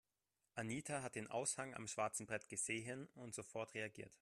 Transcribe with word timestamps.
Anita 0.55 1.03
hat 1.03 1.13
den 1.15 1.27
Aushang 1.27 1.75
am 1.75 1.85
schwarzen 1.85 2.25
Brett 2.25 2.49
gesehen 2.49 3.07
und 3.13 3.35
sofort 3.35 3.75
reagiert. 3.75 4.17